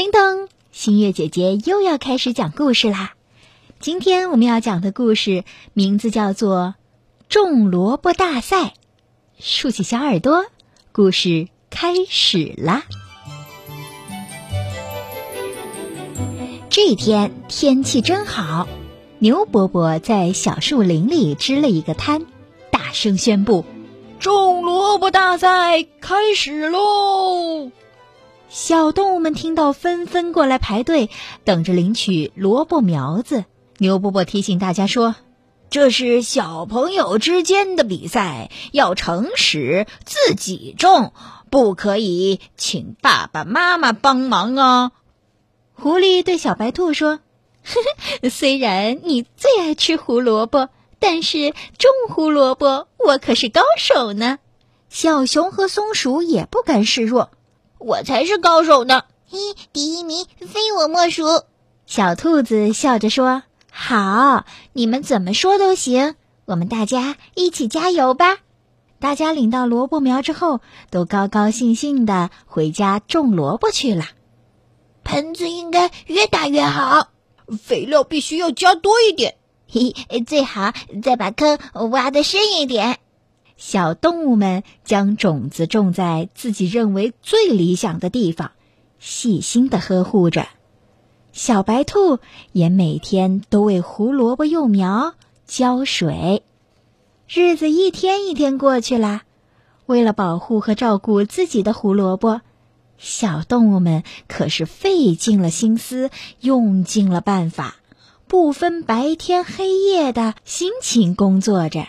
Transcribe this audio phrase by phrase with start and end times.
[0.00, 3.12] 叮咚，新月姐姐又要开始讲故事啦！
[3.80, 6.74] 今天我们要讲的故事名字叫做
[7.28, 8.62] 《种萝卜大赛》。
[9.38, 10.46] 竖起小耳朵，
[10.92, 12.84] 故事开始啦！
[16.70, 18.66] 这天天气真好，
[19.18, 22.24] 牛伯伯在小树林里支了一个摊，
[22.70, 23.66] 大声宣布
[24.18, 27.70] ：“种萝卜大赛开始喽！”
[28.52, 31.08] 小动物们听到，纷纷过来排队，
[31.44, 33.44] 等着领取萝卜苗子。
[33.78, 35.14] 牛伯伯提醒大家说
[35.70, 41.12] ：“这是小朋友之间的比赛，要诚实，自己种，
[41.48, 44.90] 不可以请爸爸妈妈帮忙啊。”
[45.72, 47.20] 狐狸对小白兔说：“，
[48.32, 54.40] 虽然你最爱吃胡萝卜，但是种胡萝卜我可是高手呢。”
[54.90, 57.30] 小熊和松鼠也不甘示弱。
[57.80, 59.04] 我才是高手呢！
[59.30, 59.38] 嘿，
[59.72, 61.24] 第一名非我莫属。
[61.86, 66.14] 小兔子笑着说：“好，你们怎么说都行，
[66.44, 68.38] 我们大家一起加油吧！”
[69.00, 74.04] 大家领到萝卜苗之后，都高高兴兴的回家种萝卜去了。
[75.02, 77.08] 盆子应该越大越好，
[77.58, 79.36] 肥料必须要加多一点。
[79.66, 79.94] 嘿，
[80.26, 80.72] 最好
[81.02, 81.58] 再把坑
[81.90, 82.98] 挖的深一点。
[83.60, 88.52] 小动物们将种子种在自己认为最理想的地方，
[88.98, 90.48] 细心的呵护着。
[91.32, 92.20] 小白兔
[92.52, 95.14] 也每天都为胡萝卜幼苗
[95.46, 96.42] 浇水。
[97.28, 99.24] 日子一天一天过去了，
[99.84, 102.40] 为了保护和照顾自己的胡萝卜，
[102.96, 106.08] 小动物们可是费尽了心思，
[106.40, 107.76] 用尽了办法，
[108.26, 111.86] 不分白天黑夜的辛勤工作着。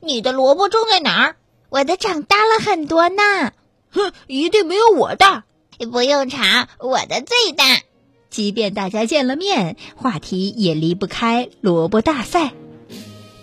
[0.00, 1.36] 你的萝卜种在哪儿？
[1.70, 3.52] 我的长大了很多呢。
[3.90, 5.44] 哼，一定没有我大。
[5.92, 7.82] 不用查，我的最大。
[8.30, 12.52] 即便大家见了面，话题也离不开萝卜大赛。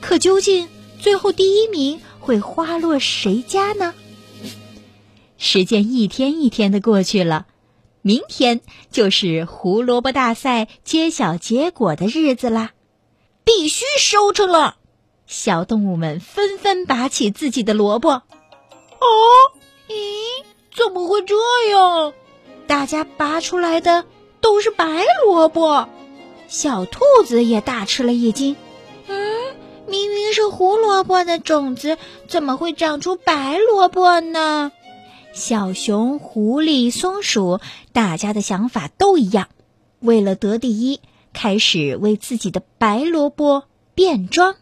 [0.01, 0.67] 可究竟
[0.99, 3.93] 最后第一名会花落谁家呢？
[5.37, 7.47] 时间一天一天的过去了，
[8.01, 8.61] 明天
[8.91, 12.71] 就是胡萝卜大赛揭晓结果的日子啦！
[13.43, 14.77] 必须收成了。
[15.27, 18.09] 小动物们纷纷拔起自己的萝卜。
[18.11, 18.23] 哦，
[19.87, 21.35] 咦，怎么会这
[21.71, 22.13] 样？
[22.67, 24.05] 大家拔出来的
[24.41, 25.87] 都是白萝卜。
[26.47, 28.55] 小兔子也大吃了一惊。
[29.07, 29.55] 嗯，
[29.87, 31.97] 明明是胡萝卜的种子，
[32.27, 34.71] 怎么会长出白萝卜呢？
[35.33, 37.59] 小熊、狐狸、松鼠，
[37.91, 39.49] 大家的想法都一样。
[39.99, 41.01] 为了得第一，
[41.33, 43.63] 开始为自己的白萝卜
[43.95, 44.55] 变装。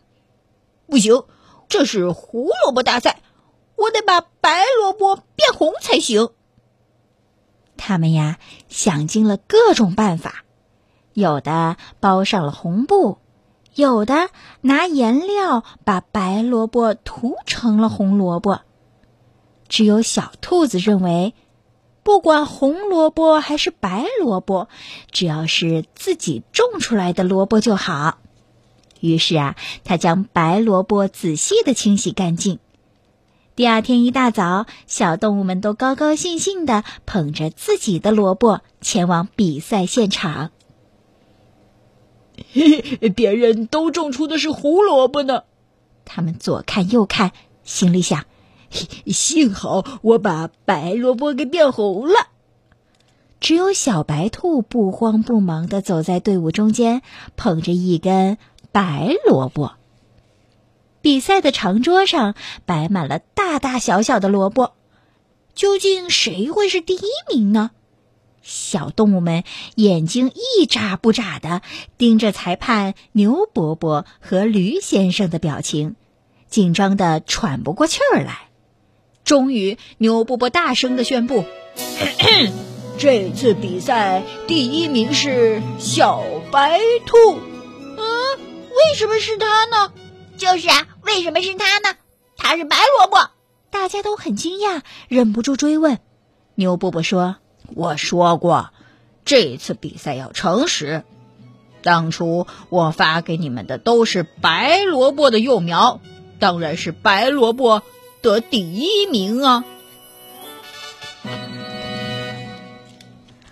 [0.93, 1.23] 不行，
[1.69, 3.23] 这是胡萝卜大赛，
[3.75, 6.29] 我得把白萝卜变红才行。
[7.77, 8.37] 他们呀，
[8.69, 10.43] 想尽了各种办法，
[11.13, 13.17] 有的包上了红布，
[13.73, 14.29] 有的
[14.61, 18.61] 拿颜料把白萝卜涂成了红萝卜。
[19.67, 21.33] 只有小兔子认为，
[22.03, 24.67] 不管红萝卜还是白萝卜，
[25.09, 28.19] 只要是自己种出来的萝卜就好。
[29.03, 32.59] 于是啊，他将白萝卜仔细的清洗干净。
[33.53, 40.51] 第二天一大早，小动物们都高高兴兴的捧着自己的萝卜前往比赛现场。
[42.53, 45.43] 嘿嘿，别人都种出的是胡萝卜呢。
[46.05, 47.33] 他们左看右看，
[47.65, 48.23] 心里想：
[49.07, 52.29] 幸好我把白萝卜给变红了。
[53.41, 57.01] 只有小白兔不慌不忙的走在队伍中间，
[57.35, 58.37] 捧着一根。
[58.73, 59.75] 白萝卜。
[61.01, 62.35] 比赛的长桌上
[62.66, 64.73] 摆满了大大小小的萝卜，
[65.53, 67.01] 究竟谁会是第一
[67.33, 67.72] 名呢？
[68.41, 69.44] 小动物们
[69.75, 71.62] 眼睛一眨不眨的
[71.97, 75.95] 盯着裁判牛伯伯和驴先生的表情，
[76.50, 78.50] 紧张的喘不过气儿来。
[79.23, 81.45] 终于，牛伯伯大声的宣布
[83.00, 87.38] ：“这次比赛第一名是小白兔。”
[88.88, 89.94] 为什么是他呢？
[90.38, 91.95] 就是啊，为什么是他呢？
[92.38, 93.30] 他是白萝卜，
[93.69, 96.00] 大家都很惊讶，忍不住追问。
[96.56, 97.38] 牛伯伯说
[97.75, 98.71] ：“我说过，
[99.25, 101.03] 这次比赛要诚实。
[101.81, 106.01] 当初我发给你们的都是白萝卜的幼苗，
[106.39, 107.81] 当然是白萝卜
[108.21, 109.63] 得第一名啊！”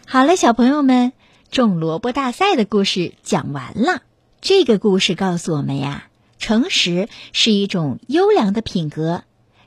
[0.06, 1.13] 好了，小朋友们，
[1.51, 4.01] 种萝卜大赛的故事讲完了。
[4.42, 6.06] 这个故事告诉我们呀，
[6.40, 9.22] 诚实是一种优良的品格，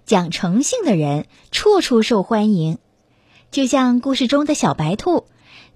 [0.04, 2.78] 讲诚信的人处处受欢迎。
[3.52, 5.26] 就像故事中的小白兔，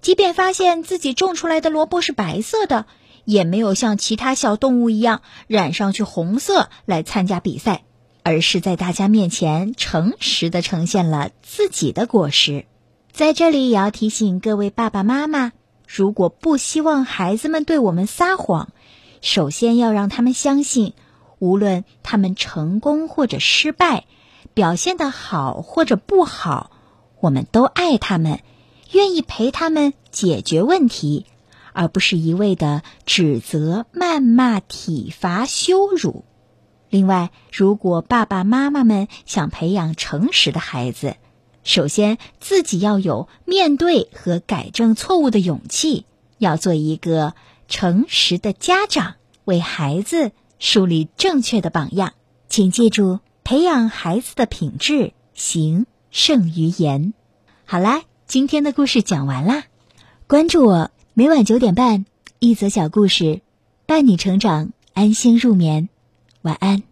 [0.02, 2.86] 即便发现自己种出来的萝卜是白色的，
[3.24, 7.84] 也没有像其他小动物一样染上去红色来参加比赛，
[8.24, 12.64] 而是在大家面前诚实的呈现了自己的果实。
[13.12, 15.52] 在这里也要提醒各位爸爸妈妈，
[15.86, 18.72] 如果不希望孩子们对我们撒谎，
[19.20, 20.94] 首先要让他们相信，
[21.38, 24.04] 无论他们成功或者失败，
[24.54, 26.70] 表现的好或者不好，
[27.20, 28.40] 我们都爱他们，
[28.92, 31.26] 愿意陪他们解决问题，
[31.72, 36.24] 而不是一味的指责、谩骂、体罚、羞辱。
[36.90, 41.16] 另外，如果爸爸妈妈们想培养诚实的孩子，
[41.62, 46.06] 首先，自己要有面对和改正错误的勇气，
[46.38, 47.34] 要做一个
[47.68, 52.14] 诚实的家长，为孩子树立正确的榜样。
[52.48, 57.12] 请记住，培养孩子的品质，行胜于言。
[57.66, 59.64] 好啦，今天的故事讲完啦，
[60.26, 62.06] 关注我，每晚九点半，
[62.38, 63.42] 一则小故事，
[63.86, 65.90] 伴你成长，安心入眠，
[66.42, 66.87] 晚安。